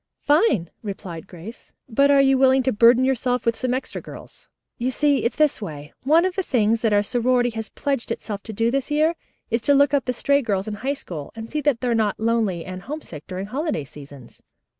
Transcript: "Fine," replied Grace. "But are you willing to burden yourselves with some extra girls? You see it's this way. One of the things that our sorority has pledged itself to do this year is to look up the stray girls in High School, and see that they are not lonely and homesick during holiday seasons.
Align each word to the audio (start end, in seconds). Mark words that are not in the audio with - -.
"Fine," 0.23 0.71
replied 0.81 1.27
Grace. 1.27 1.73
"But 1.87 2.09
are 2.09 2.23
you 2.23 2.35
willing 2.35 2.63
to 2.63 2.71
burden 2.71 3.05
yourselves 3.05 3.45
with 3.45 3.55
some 3.55 3.71
extra 3.71 4.01
girls? 4.01 4.49
You 4.79 4.89
see 4.89 5.23
it's 5.23 5.35
this 5.35 5.61
way. 5.61 5.93
One 6.05 6.25
of 6.25 6.33
the 6.33 6.41
things 6.41 6.81
that 6.81 6.91
our 6.91 7.03
sorority 7.03 7.51
has 7.51 7.69
pledged 7.69 8.09
itself 8.09 8.41
to 8.45 8.51
do 8.51 8.71
this 8.71 8.89
year 8.89 9.13
is 9.51 9.61
to 9.61 9.75
look 9.75 9.93
up 9.93 10.05
the 10.05 10.11
stray 10.13 10.41
girls 10.41 10.67
in 10.67 10.73
High 10.73 10.95
School, 10.95 11.31
and 11.35 11.51
see 11.51 11.61
that 11.61 11.81
they 11.81 11.87
are 11.87 11.93
not 11.93 12.19
lonely 12.19 12.65
and 12.65 12.81
homesick 12.81 13.25
during 13.27 13.45
holiday 13.45 13.83
seasons. 13.83 14.41